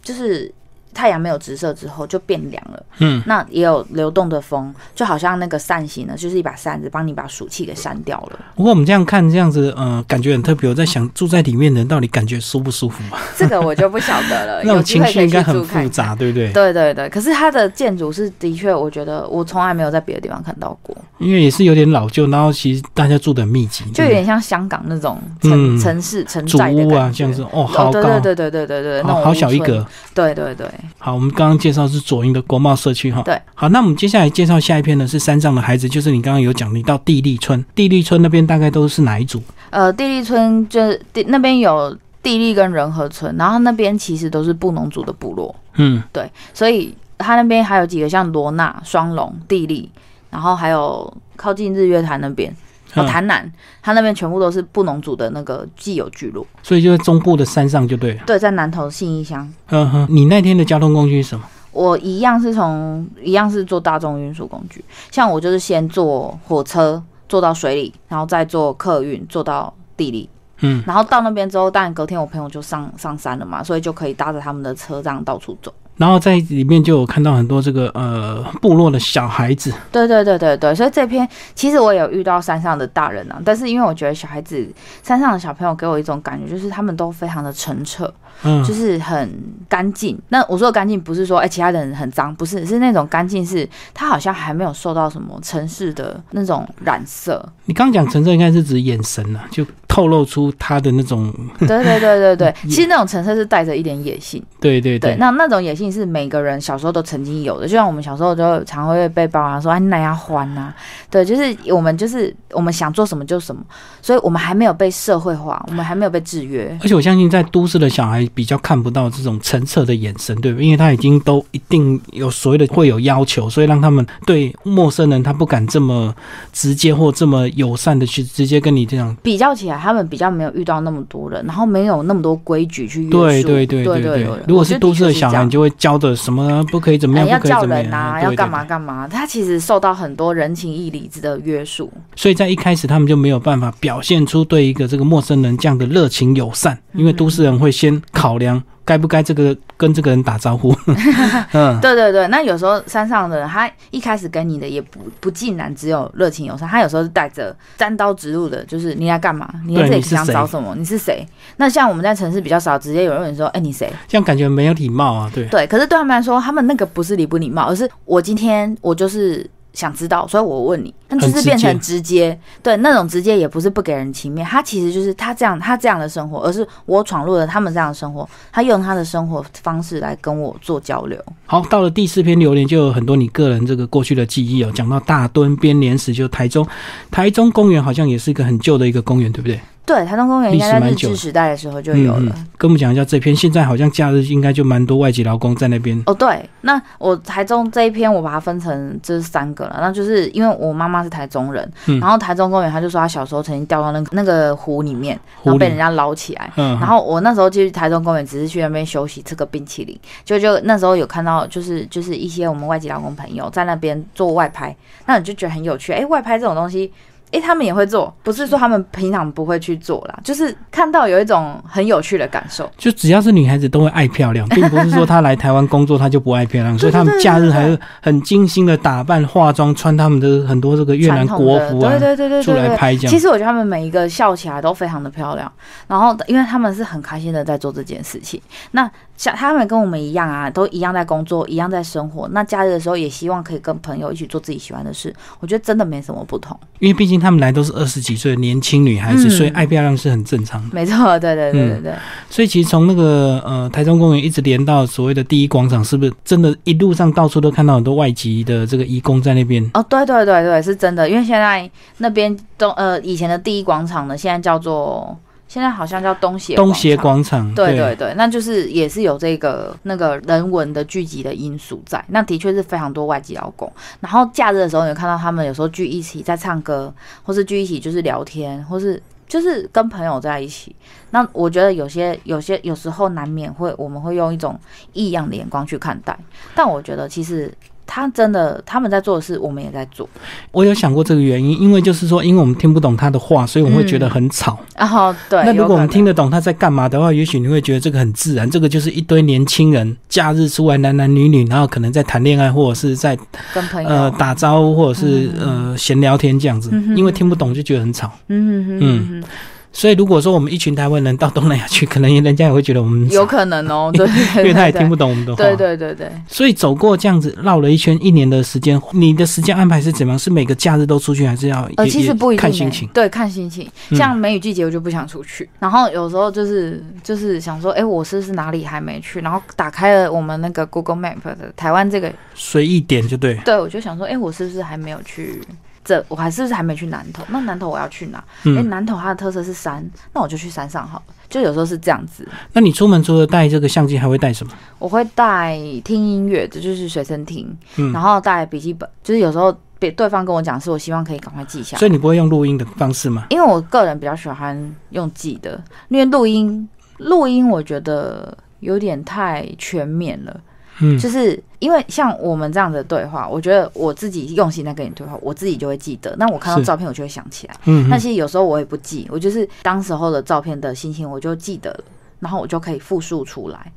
[0.00, 0.52] 就是。
[0.94, 8.38] 太阳没有直射之后就变凉了，嗯，那也有流动的风，就好像那个扇形呢，就是一把扇子帮你把暑气给扇掉了。
[8.54, 10.68] 不过我们这样看这样子，呃，感觉很特别。
[10.68, 13.18] 我在想住在里面的人到底感觉舒不舒服嘛？
[13.36, 14.62] 这个我就不晓得了。
[14.64, 16.52] 那种情绪应该很复杂，对不对？
[16.52, 17.08] 对对对。
[17.08, 20.96] 可是它的建筑是的确，我觉得我从来没有在别的地方看到过。
[21.18, 30.66] 因为也是有点老旧，然后其实大家住的密集，就有点像香港那种城城市城寨的屋啊，这样子哦，好高，对对对对对对，那好小一格，对对对。
[30.98, 31.58] 好，我们刚刚。
[31.62, 39.40] 介绍是左营的国贸社区哈，对，好，那我们接下来介绍下一篇呢是山上的孩子，就是你刚刚有讲，你到地利村，地利村那边大概都是哪一组？
[39.70, 49.88] 呃，地利村就地那边有地利跟仁和村，然后那边其实都是布农族的部落，嗯，对，所以他那边还有几个像罗纳、双龙、地利，
[50.30, 52.52] 然后还有靠近日月潭那边。
[52.94, 53.50] 台南，
[53.82, 58.22] 他那边全部都是布农族的那个既有聚落，所以就在中部的山上就对了。
[58.26, 59.50] 对，在南投信义乡。
[59.68, 61.44] 嗯哼，你那天的交通工具是什么？
[61.72, 70.28] 我一样是从一样是坐大众运输工具，像我就是先坐火车坐到水里，然后再坐客运坐到地里。
[70.64, 75.72] 嗯，然后到那边之后，但隔天我朋友就上上山了嘛，所以就可以搭着他们的车这样到处走。
[75.96, 84.66] 然后在里面就有看到很多这个呃部落的小孩子，对对对对对，所以这篇其实我有遇到山上的大人啊，但是因为我觉得小孩子
[85.02, 90.18] 山上的小朋友给我一种感觉，就是他们都非常的澄澈，嗯，就是很干净。
[90.30, 97.46] 那我说的干净不是说哎其他人很脏，不是，是那种干净是他好像还没有受到什么城市的那种染色。
[97.66, 105.92] 你刚讲澄澈应该是指眼神啊，就透露出他的那种，对对对对对， 其实那种澄澈是带着一点野性，对对对，那那种野性。
[105.92, 110.72] 是每个人小时候都曾经有的，就像我们小时候就常会被爸妈说：“哎，你哪样欢呐？”
[111.10, 113.60] 对，就是我们就是我们想做什么就什么，
[114.00, 116.74] 所以我们还没有被社会化，我们还没有被制约。
[116.80, 120.64] 而且我相信，在都市的小孩比较看不到这种澄澈的眼神，对不对？
[120.64, 126.14] 因为他已经都一定有所谓的会有要求，所以让他们对陌生人他不敢这么
[126.54, 133.18] 直接或这么友善的去直接跟你这样比较起来，他们比较没有遇到那么多人，然后没有那么多规矩去约束。
[133.18, 135.72] 对对对对对，如果是都市的小孩，你就会。
[135.82, 137.26] 教的什么不可以怎么样？
[137.26, 139.08] 要叫人啊，要干嘛干嘛？
[139.08, 148.62] 他其实受到很多人情义理之的约束，所以在一开始他们就没有办法表现出对一个这个陌生人这样的热情友善，因为都市人会先考量。
[148.84, 150.74] 该不该这个跟这个人打招呼？
[151.52, 152.26] 嗯，对对对。
[152.28, 159.48] 那有时候山上的人，他一开始跟你的也不不尽然只有热情友善，他有时候是带着单刀直入的，就是你来干嘛？
[159.66, 160.74] 你在这里想找什么？
[160.76, 161.26] 你是谁？
[161.56, 165.30] 那像我们在城市比较少，直接有人说：“哎，你谁？”这样感觉没有礼貌啊。
[165.32, 169.48] 对对，可是对他们来说，他们那个不是礼不礼貌，而是我今天我就是。
[169.72, 181.18] 想知道，所以我问你，那就是变成直接，对那种直接也不是不给人情面，他其实就是他这样他这样的生活，而是我闯入了他们这样的生活，他用他的生活方式来跟我做交流。
[181.46, 186.66] 好，到了第四篇留言，就有很多你个人这个过去的记忆哦，讲到大墩编年史，就台中，
[187.10, 189.58] 台中公园好像也是一个很旧的一个公园，对不对？
[189.84, 192.32] 对，台东公园应该在日治时代的时候就有了。
[192.56, 196.00] 跟我们讲一下这篇，现在好像假日应该就蛮多外籍劳工在那边。
[196.06, 201.68] 哦，对，那我台中这一篇我把它分成这三个了，那就是因为我妈妈是台中人，
[202.00, 206.50] 然后台中公园他就说他小时候曾经掉到那个那个湖里面，然后被人家捞起来。
[206.56, 214.74] 嗯，然后我那时候去台中公园只是去那边休息，吃个冰淇淋，就就那时候有看到就是就是一些我们外籍劳工朋友在那边做外拍，
[215.06, 215.92] 那你就觉得很有趣。
[215.92, 216.92] 哎，外拍这种东西。
[217.32, 222.70] 哎，他们也会做，不是说他们平常不会去做啦，就是看到有一种很有趣的感受。
[222.76, 233.10] 就只要是女孩子都会爱漂亮， 并不是说她来台湾工作她就不爱漂亮，所以他们假日还是很精心的打扮、化妆，穿他们的很多这个越南国服啊，对对对对，出来拍这样。
[233.10, 235.50] 其实我觉得他们每一个笑起来都非常的漂亮，
[235.88, 238.40] 然后因为他们是很开心的在做这件事情。
[238.72, 238.90] 那
[239.22, 242.28] 像他们跟我们一样啊，都一样在工作，一样在生活。
[242.32, 245.14] 那假日的时候也希望可以跟朋友一起做自己喜欢的事。
[245.38, 250.74] 我觉得真的没什么不同，因为毕竟他们来都是二十几岁的年轻女孩子，所以爱漂亮是很正常的。
[250.74, 251.92] 没错，对对对对对。
[252.28, 259.64] 所以其实从那个呃台中公园一直连到所谓的第一广场，是不是真的一路上到处都看到很多外籍的这个义工在那边？
[259.74, 261.08] 哦，对对对对，是真的。
[261.08, 265.16] 因为现在那边都呃以前的第一广场呢，现在叫做。
[265.52, 272.02] 现在好像叫东协东协广场，对对对，那就是也是有这个那个人文的聚集的因素在。
[272.08, 276.90] 那的确是非常多外籍劳工，然后假日的时候，你看到他们有时候聚一起在唱歌，
[277.22, 280.74] 或是聚一起就是聊天，或是就是跟朋友在一起。
[281.10, 284.58] 那我觉得有些有些有时候难免会我们会用一种
[284.94, 286.18] 异样的眼光去看待，
[286.54, 287.52] 但我觉得其实。
[287.86, 290.08] 他真的，他们在做的事，我们也在做。
[290.50, 294.58] 我有想过这个原因，因为就是说，因为我们听不懂他的话，所以我们会觉得很吵。
[294.76, 295.42] 然后，对。
[295.44, 298.48] 那如果我们听得懂他在干嘛的话，也许你会觉得这个很自然。
[298.48, 303.18] 这个就是一堆年轻人假日出来，男男女女，然后可能在谈恋爱，或者是在
[303.52, 306.70] 跟朋友呃打招呼，或者是呃闲聊天这样子。
[306.96, 308.10] 因为听不懂就觉得很吵。
[308.28, 309.24] 嗯嗯嗯。
[309.72, 314.06] 所以，如果说我们一群台湾人到东南亚去，可能人家也会觉得我们 有可能哦， 对，
[314.38, 315.42] 因为他也听不懂我们的话。
[315.42, 316.10] 对对对对。
[316.28, 320.18] 所以走过这样子绕了一圈，一年的时间，你的时间安排是怎么样？
[320.18, 321.68] 是每个假日都出去，还是要？
[321.76, 322.88] 呃，其实不一定，看心情。
[322.92, 323.68] 对，看心情。
[323.92, 325.48] 像梅雨季节，我就不想出去。
[325.58, 329.20] 然后有时候就是就是想说，哎，我是不是哪里还没去？
[329.20, 333.34] 然后打开了我们那个 Google Map 的台湾这个，随意点就对。
[333.44, 335.40] 对，我就想说，哎，我是不是还没有去？
[335.84, 337.24] 这我还是不是还没去南头？
[337.28, 338.22] 那南头我要去哪？
[338.44, 341.14] 哎，南头它的特色是山，那我就去山上好了。
[341.28, 342.28] 就有时候是这样子。
[342.52, 344.52] 那你出门除了带这个相机，还会带什么？
[344.78, 347.56] 我会带听音乐，这就是随身听，
[347.92, 348.88] 然后带笔记本。
[349.02, 351.76] 就是有时候别对方跟我讲，是我希望可以赶快记下。
[351.78, 353.26] 所以你不会用录音的方式吗？
[353.30, 356.68] 因为我个人比较喜欢用记的，因为录音
[356.98, 360.40] 录音我觉得有点太全面了。
[360.82, 366.14] 嗯，就是因为像我们这样的对话，我觉得我自己用心在跟你对话，我自己就会记得。
[366.18, 367.54] 那我看到照片，我就会想起来。
[367.66, 371.84] 嗯，但其实有时候我也不记，我就是当时候的照片的心情，我就记得了，
[372.20, 373.72] 然后我就可以复述出来。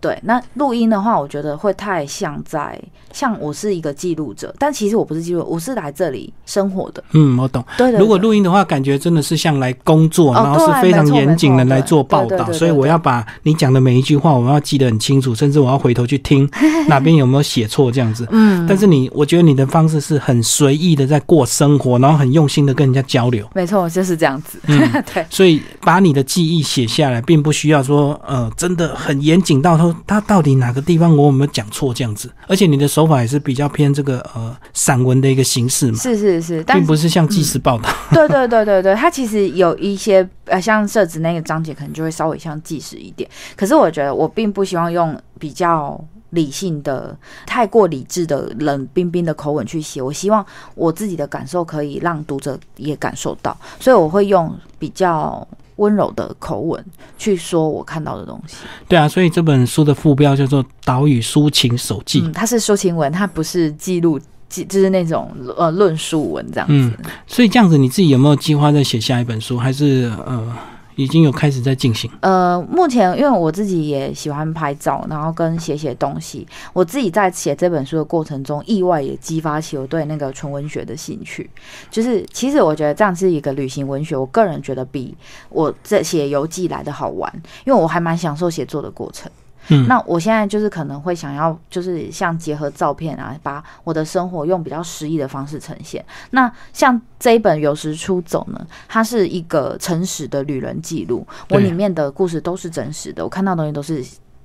[0.00, 2.80] 对，那录音的话，我觉得会太像在
[3.12, 7.02] 像我是一个记录者，但其实我不是记录，我是来这里生活的。
[7.14, 7.64] 嗯，我懂。
[7.76, 7.98] 对对。
[7.98, 16.48] 如果录音的话，感觉真的是像来工作，然后是非常严谨的来做报道，所以我要把你讲的每一句话，我要记得很清楚，甚至我要回头去听
[16.86, 18.24] 哪边有没有写错这样子。
[18.30, 18.64] 嗯。
[18.68, 23.48] 但是你，我觉得你的方式是很随意的在过生活，然后很用心的跟人家交流。
[23.52, 24.60] 没错，就是这样子。
[24.68, 24.78] 嗯，
[25.12, 25.26] 对。
[25.28, 29.98] 所以把你的记忆写下来，并不需要说呃，真的很严谨到头。
[30.06, 32.30] 他到底哪个地方我有没有讲错这样子？
[32.46, 35.98] 而且你的手法也是比较偏这个呃散文的一个形式嘛？
[35.98, 37.88] 是是是，但并不是像纪实报道。
[38.12, 43.28] 对对对对对，它其实有一些呃，像设置那个章节，可能就会稍微像纪实一点。
[43.56, 50.00] 可是我觉得我并不希望用比较理性的、太过理智的冷冰冰的口吻去写。
[50.02, 55.46] 我希望我自己的感受可以让读者也感受到，所以我会用比较。
[55.78, 56.84] 温柔的口吻
[57.16, 58.58] 去说我看到的东西。
[58.86, 62.20] 对啊，所以这本书的副标叫做《岛屿抒情手记》。
[62.24, 66.74] 嗯，它是抒情文，它不是记录，记就是那种呃论述文这样子。
[66.74, 66.92] 嗯，
[67.26, 69.58] 所以这样子，你自己有没有计划再写下一本书？
[69.58, 70.56] 还是呃？
[70.98, 72.10] 已经有开始在进行。
[72.20, 76.44] 呃，目前因为我自己也喜欢拍照，然后跟写写东西。
[76.72, 81.48] 我自己在写这本书的过程中，意外也激发起我对那个纯文学的兴趣。
[81.88, 85.16] 就是其实我觉得这样是一个旅行文学，我个人觉得比
[85.50, 87.32] 我这写游记来的好玩，
[87.64, 89.30] 因为我还蛮享受写作的过程。
[89.86, 96.04] 那我现在就是可能会想要，就是像结合照片啊，把我的生活用比较诗意的方式呈现。
[96.30, 104.02] 那像这一本《有时出走》呢，它是一个诚实的旅人记录，我里面的故事都是真实的，我看到东西都是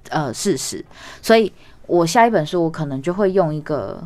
[0.09, 0.83] 呃事实。
[1.21, 1.51] 所以
[1.87, 4.05] 我下一本书，我可能就会用一个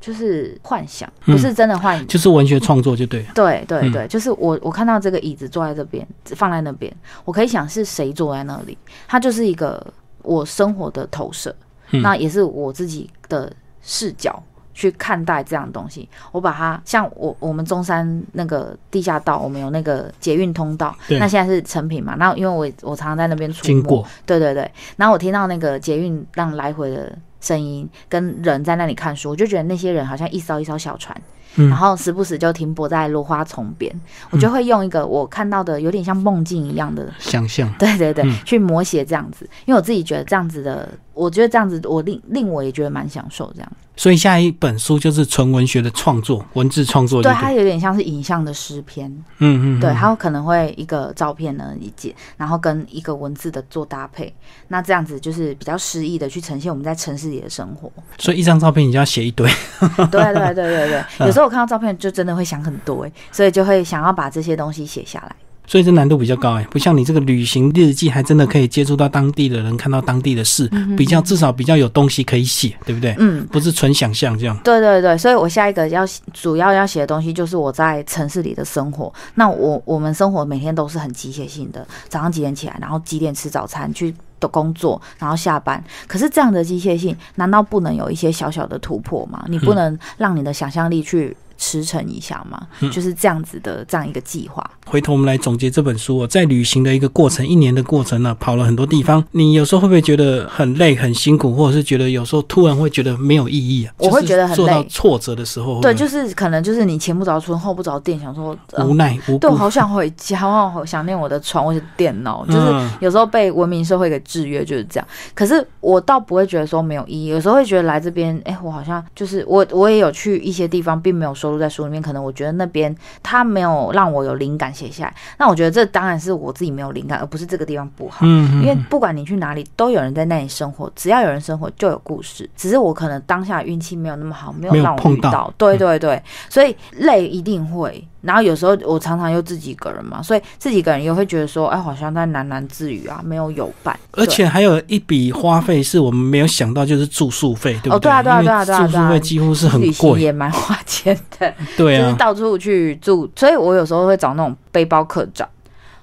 [0.00, 3.26] 就是幻想，不是真的幻想，就是文学创作就对。
[3.34, 9.84] 对对对，就是我我看到这个椅子坐在这边，放在那边，我可以想是谁坐在那里，它就是一个。
[10.24, 11.54] 我生活的投射，
[11.90, 16.08] 那也是我自己的视角去看待这样东西。
[16.32, 22.16] 我把它像我我们中山那个地下道，我们有那个捷运通道，那现在是成品嘛。
[22.18, 24.68] 那因为我我常常在那边出没，对对对。
[24.96, 31.16] 然后我听到那个捷运让来回的声音，跟人在那里看书，我就觉得那些人好像一艘一艘小船，
[31.56, 33.94] 然后时不时就停泊在落花丛边，
[34.30, 43.72] 我就会用一个我看到的有点像梦境一样的想象，对 对对，去摹写这样子，因为我自己觉得这样子的，我觉得这样子我令令我也觉得蛮享受这样。
[43.96, 47.22] 所以下一本书就是纯文学的创作，文字创作。
[47.22, 49.08] 对，它有点像是影像的诗篇。
[49.38, 49.80] 嗯嗯。
[49.80, 54.34] 对，它可能会一个照片呢一件，然后跟一个文字的做搭配，
[54.68, 57.90] 那这样子就是比较诗意的去呈现我们在城市里的生活。
[58.18, 59.48] 所以一张照片你就要写一堆。
[59.80, 65.36] 对对对对对， 有时候我看到照片就真的会想很多哎，所以就会想要把这些东西写下来。
[65.66, 73.14] 所以这难度比较高哎，不像你这个旅行日记，还真的可以接触到当地的人，看到当地的事，比较至少比较有东西可以写，对不对？
[73.18, 74.56] 嗯，不是纯想象这样。
[74.62, 79.12] 对对对，所以我下一个要主要要写的东西就是我在城市里的生活。
[79.34, 85.82] 那我我们生活每天都是很机械性的，早上几点起来，然后几点吃早餐，去的工作，然后下班。
[86.06, 89.44] 可是这样的机械性，难道不能有一些小小的突破吗？
[89.48, 91.34] 你不能让你的想象力去。
[91.56, 94.68] 驰骋一下嘛，就是这样子的这样一个计划。
[94.86, 99.24] 回头我们来总结这本书，在旅行的一个过程，一年的过程呢，跑了很多地方。
[99.32, 103.94] 你有时候会不会觉得很累、很辛苦，或者是觉得有时候突然会觉得没有意义啊？
[103.98, 104.86] 我会觉得很累。
[104.90, 109.38] 挫折的时候，对，就是可能就是你前不着村后不着店，想说无奈无。
[109.38, 112.44] 对，我好想回家，好想念我的床，我的电脑。
[112.46, 115.08] 就是有时候被文明社会给制约，就是这样。
[115.34, 122.34] 可是我倒不会觉得说没有意义，有时候会觉得来这边，哎，我好像就是我，我也有去一些地方，并没有收录在书里面，可能我。
[122.34, 122.92] 觉得那边
[123.22, 128.26] 他没有让我有灵感写下来，那我觉得这当然是我自己没有灵感，而不是这个地方不好。
[128.26, 132.50] 嗯，因为不管你去哪里，都有人在那里生活，只要有人生活就有故事。
[132.56, 135.54] 只是我可能当下运气没有那么好，没有让我遇到。
[135.56, 136.20] 对对对，
[136.50, 138.04] 所以累一定会。
[138.24, 143.98] 然后有时候我常常又自己一个人嘛，所以自己一个人也会觉得说，哎，好像在喃喃自语啊，没有有伴。
[144.12, 147.96] 而且还有一笔花费是我们没有想到，就是住宿费，对不对？
[147.96, 151.52] 哦，对啊，对啊，对啊，对啊，住宿费几乎是很贵，也蛮花钱的。
[151.76, 155.48] 对啊，就是到处去住，所以我有时候会找那种背包客栈。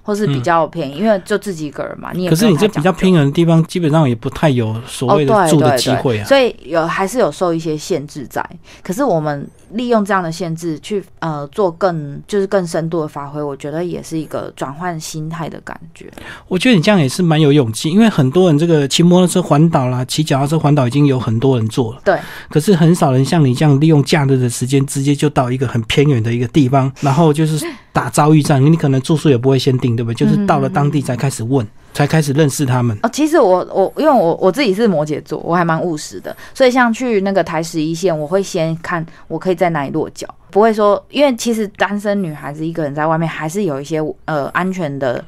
[0.03, 8.43] 或是比较便宜，因为就自己一个人嘛，你也可是你这比较偏远的地方，基本上也不太有所谓的住的机会啊，所以有还是有受一些限制在。
[8.82, 16.11] 可是我们利用这样的限制去呃做更就是更深度的发挥，我觉得也是一个转换心态的感觉。
[16.47, 22.19] 我觉得你这样也是蛮有勇气，因为很多人这个骑摩托车环岛啦，骑脚踏车环岛已经有很多人做了，对。
[22.49, 27.65] 可是很少人像你这样利用假日的时间，直接就到一个很偏远的一个地方，然后就是。
[27.93, 30.15] 打遭遇战，你可能住宿也不会先定，对不对？
[30.15, 31.67] 就是到了当地才开始问。
[31.94, 33.10] 才开始认识他们哦。
[33.12, 45.24] 其实我我因为我我自己是摩羯座，我还蛮务实的，所以像去那个台十一线，我会先看我可以在哪里落脚，不会说，因为其实单身女孩子一个人在外面还是有一些呃安全的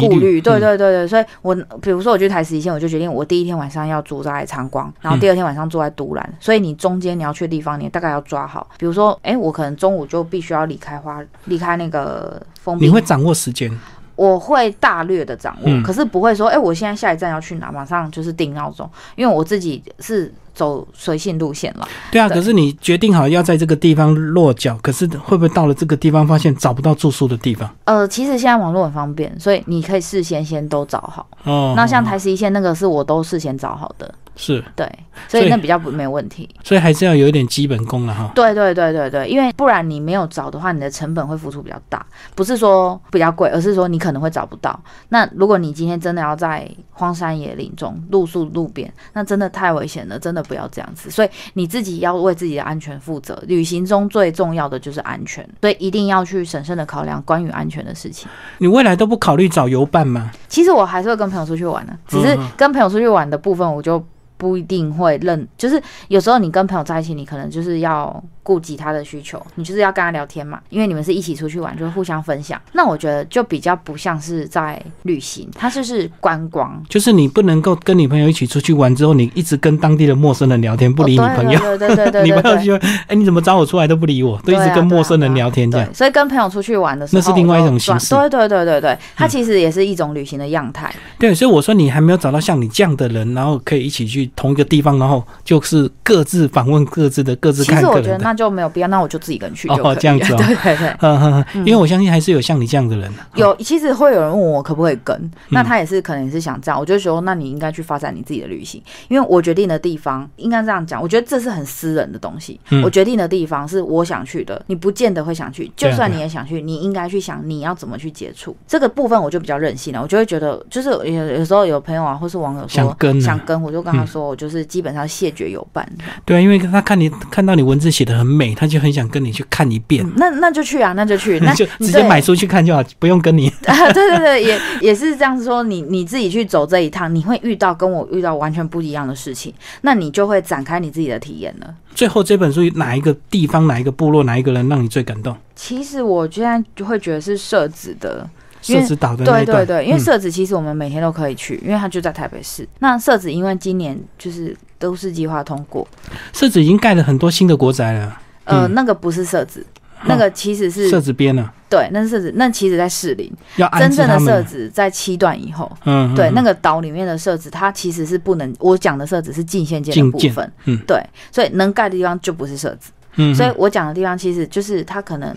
[0.00, 0.40] 顾虑。
[0.40, 6.34] 对对对对，所以我比如说我去台十一线，我就决定我第一天晚上要住在长光，然后第二天晚上住在都兰。
[6.40, 8.68] 所以你中间你要去的地方，你大概要抓好。
[8.78, 12.86] 比如说，哎，我可能中午就必须要离开花，离开那个封闭。
[12.86, 13.70] 你会掌握时间。
[14.16, 21.86] 我会大略的掌握，可是不会说，哎，我现在下一站要去哪，马上就是定闹钟，因为我自己是走随性路线了。
[22.10, 27.70] 对啊，可是你决定好要在这个地方落脚，可是会不会到了这个地方发现找不到住宿的地方？
[27.84, 31.26] 呃，其实现在网络很方便，所以你可以事先先都找好。
[31.44, 34.14] 哦，那像台十一线那个是我都事先找好的。
[34.36, 34.86] 是对，
[35.28, 38.30] 所以那比较不没有问题，所以还是要有一点基本功了哈。
[38.34, 44.78] 对对对对对，因为不然你没有找的话，你的成本会付出比较大，不是说比较贵，而是说你可能会找不到。
[45.08, 51.10] 那如果你今天真的要在荒山野岭中露宿路边，那真的太危险了，真的不要这样子。
[51.10, 58.28] 所以你自己要为自己的安全负责，旅行中最重要的就是安全，所以一定要去审慎的考量关于安全的事情。
[58.58, 60.30] 你未来都不考虑找游伴吗？
[60.48, 64.04] 其实我还是会跟朋友出去玩的，只是跟朋友出去玩的部分，我就。
[64.36, 72.60] 不一定会认，就是有时候你跟朋友在一起，你可能就是要顾及他的需求，你就是要跟他聊天嘛，因为你们是一起出去玩，就是互相分享。
[72.74, 85.92] 那我觉得就比较不像是在旅行，它就是观光，就是你不能够跟你朋友一起出去玩之后，你一直跟当地的陌生人聊天，不理你朋友，对对对 对，你朋友就哎你怎么找我出来都不理我，都一直跟陌生人聊天这样。
[85.92, 88.14] 所以跟朋友出去玩的时候，那是另外一种形式。
[88.14, 90.94] 对对对对对，它其实也是一种旅行的样态。
[91.18, 97.76] 对，所以我说你还没有找到像你这样的人，然后可以一起去同一个地方，然后就是各自访问各自的，各自看。
[97.76, 99.96] 其实我觉得那就没有必要，那我就自己一个人去就可以。
[99.96, 101.64] 这样子， 对对对。
[101.64, 103.10] 因为我相信还是有像你这样的人。
[103.34, 106.78] 有，其实会有人问我可不可以跟，那他也是可能也是想这样。
[106.78, 111.00] 我就说，那你应该去发展你自己的旅行，因为我决定的地方应该这样讲。
[111.02, 112.60] 我觉得这是很私人的东西。
[112.84, 115.70] 我决定的地方是我想去的，你不见得会想去。
[115.74, 119.16] 就算你也想去，你应该去想你要怎么去接触这个部分。
[119.16, 121.04] 我就比较任性了，我就会觉得，就是有
[121.38, 125.88] 有时候有朋友啊，或是网友说想跟，想跟，我就跟他说，我就是基本上谢绝有伴。
[126.24, 130.04] 对啊，因为他看你看到你文字写的很很美，他就很想跟你去看一遍。
[130.16, 133.48] 那那就去啊，那就去， 那就直接买书去看就好，不用跟你。
[133.62, 141.74] 对对对，也也是这样子说，你你自己去走这一趟，你会遇到跟我遇到完全不一样的事情，那你就会展开你自己的体验了。
[141.94, 145.36] 最后这本书哪一个地方、哪一个部落、哪一个人让你最感动？
[145.54, 148.28] 其实我现在就会觉得是设置的。
[148.62, 152.68] 设置岛的对对对，因为设置其实我们每天都可以去，因为它就在台北市。
[152.80, 155.86] 那设置因为今年就是都市计划通过，
[156.32, 158.20] 设置已经盖了很多新的国宅了。
[158.44, 159.64] 呃，那个不是设置，
[160.04, 161.52] 那个其实是设置边了。
[161.68, 163.32] 对，那是设置，那其实在士林。
[163.56, 165.70] 要真正的设置在七段以后。
[165.84, 168.54] 嗯，对，那个岛里面的设置，它其实是不能。
[168.60, 170.52] 我讲的设置是近县界的部分。
[170.66, 172.90] 嗯，对，所以能盖的地方就不是设置。
[173.16, 175.34] 嗯，所以我讲的地方其实就是它可能。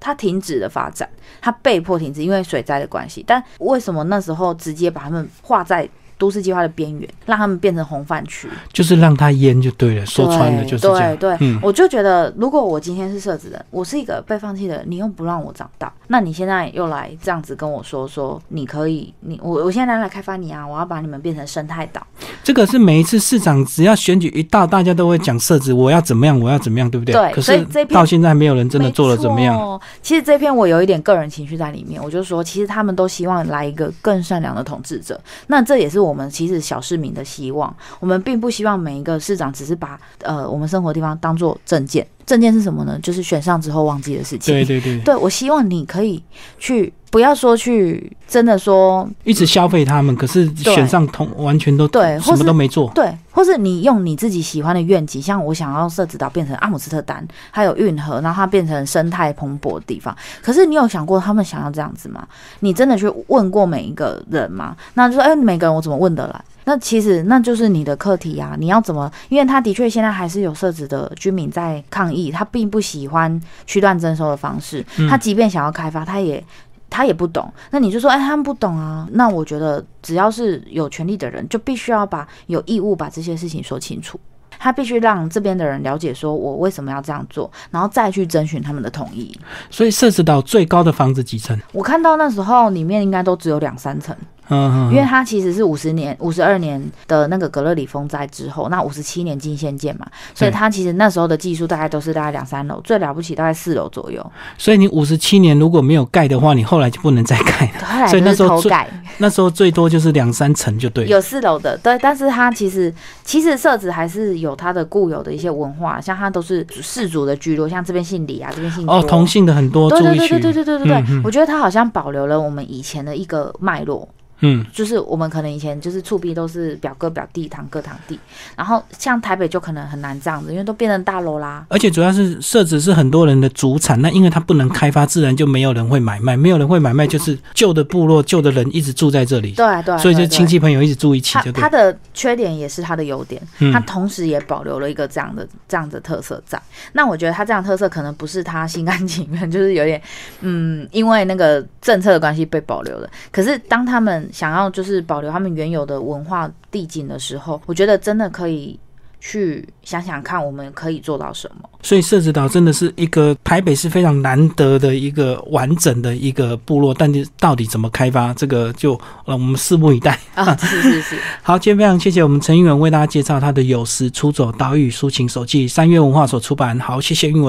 [0.00, 1.08] 它停止了发展，
[1.40, 3.24] 它被迫停止，因为水灾的关系。
[3.26, 5.88] 但为什么那时候直接把它们划在？
[6.18, 10.04] 都市计划的边缘，让他们变成红饭区，就是让他淹就对了。
[10.04, 11.16] 说穿了就是这样。
[11.16, 22.06] 对对，我就觉得，如果我今天是设置人，我是一个被放弃的人，你又不让我长大，那你现在又来这样子跟我说说，你可以，你我我现在来开发你啊，我要把你们变成生态岛。
[22.48, 27.12] 这个是每一次市长只要选举一到，大家都会讲设置，我要怎么样，我要怎么样，对不对？
[27.12, 27.30] 对。
[27.30, 29.78] 可是到现在没有人真的做了怎么样。
[30.00, 36.80] 其实这篇我有一点个人情绪在里面，我就说，其实他们都希望来一个更善良的统治者，那这也是我们其实小。
[36.80, 42.06] 市民的希望，我们并不希望每一个市长只是把呃我们生活地方当做证件。
[42.28, 42.98] 证件是什么呢？
[43.02, 44.54] 就是选上之后忘记的事情。
[44.54, 46.22] 对对对，对我希望你可以
[46.58, 52.92] 去，不要说去真的说一直消费他们，可是选上同完全都对，什么都没做。
[52.94, 60.14] 对，或是你用你自己喜欢的愿景，像我想要设置岛变成阿姆斯特丹，还有运河，然后它变成生态蓬勃的地方。
[60.42, 62.28] 可是你有想过他们想要这样子吗？
[62.60, 64.76] 你真的去问过每一个人吗？
[64.92, 66.44] 那就说，哎，每个人我怎么问得来？
[66.68, 68.54] 那其实那就是你的课题啊！
[68.58, 69.10] 你要怎么？
[69.30, 74.84] 因为他的确现在还是有设置的居民在抗议，他并不喜欢区段征收的方式。
[75.08, 76.44] 他即便想要开发，他也
[76.90, 77.50] 他也不懂。
[77.70, 79.08] 那你就说，哎，他们不懂啊？
[79.12, 84.20] 那我觉得，只要是有权利的人，就必须要把有义务把这些事情说清楚。
[84.58, 89.34] 他必须让这边的人了解，说我为什么要这样做，然后再去征询他们的同意。
[89.70, 91.58] 所以，设置到最高的房子几层？
[91.72, 94.14] 我看到那时候里面应该都只有两三层。
[94.50, 104.24] 嗯，因为它其实是五十年、五十二年的那个格勒里风灾之后，那五十七年进线建嘛，所以它其实那时候的技术大概都是大概两三楼，最了不起大概四楼左右。
[104.56, 108.08] 所以你五十七年如果没有盖的话，你后来就不能再盖了。
[108.08, 108.88] 所以那时候盖，
[109.18, 111.06] 那时候最多就是两三层就对。
[111.06, 112.92] 有四楼的，对，但是它其实
[113.24, 119.90] 其实设置还是有它的固有的一些文化，像它都是氏族的居落，像这边姓李啊，这边姓哦，同姓的很多。
[119.90, 124.08] 对对对对对对对对对，我觉得它好像保留了我们以前的一个脉络。
[124.40, 128.18] 嗯，就是我们可能以前就是厝壁都是表哥表弟堂哥堂弟，
[128.56, 131.66] 然后像台北就可能很难这样子，因为都变成大楼啦。
[131.68, 139.52] 而且主要是设置是很多人的主产，那因为它不能开发，自然就没有人会买卖，没有人会买卖，就是旧的部落旧的人一直住在这里。
[139.52, 141.38] 对对，所以就亲戚朋友一直住一起。
[141.44, 143.40] 就它的缺点也是它的优点，
[143.72, 146.60] 它同时也保留了一个这样的这样的特色在。
[146.92, 150.00] 那我觉得它这样特色可能不是他心甘情愿，就是有点
[150.40, 153.08] 嗯，因为那个政策的关系被保留了。
[153.30, 158.78] 可是当他们想要就是保留他们原有的文化地景的时候，我觉得真的可以
[159.20, 161.68] 去想想看，我们可以做到什么。
[161.82, 170.54] 所以社子岛真的是一个台北是非常难得的一个完整的一个部落，但是到底怎么开发，这个就呃我们拭目以待啊！
[170.58, 171.16] 是是是。
[171.40, 176.78] 好，今天非常谢谢我们陈英文为大家介绍他的有时出走岛屿抒情手记，三月文化所出版。
[176.80, 177.46] 好，谢谢英文。